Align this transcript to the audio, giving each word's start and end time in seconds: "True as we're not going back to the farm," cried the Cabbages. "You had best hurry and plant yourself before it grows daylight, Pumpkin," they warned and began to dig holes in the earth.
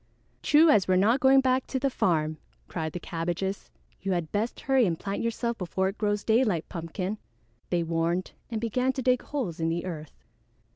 "True 0.41 0.69
as 0.71 0.87
we're 0.87 0.95
not 0.95 1.19
going 1.19 1.41
back 1.41 1.67
to 1.67 1.77
the 1.77 1.91
farm," 1.91 2.39
cried 2.67 2.93
the 2.93 2.99
Cabbages. 2.99 3.69
"You 4.01 4.13
had 4.13 4.31
best 4.31 4.61
hurry 4.61 4.87
and 4.87 4.97
plant 4.99 5.21
yourself 5.21 5.59
before 5.59 5.89
it 5.89 5.99
grows 5.99 6.23
daylight, 6.23 6.67
Pumpkin," 6.69 7.19
they 7.69 7.83
warned 7.83 8.31
and 8.49 8.59
began 8.59 8.93
to 8.93 9.03
dig 9.03 9.21
holes 9.21 9.59
in 9.59 9.69
the 9.69 9.85
earth. 9.85 10.23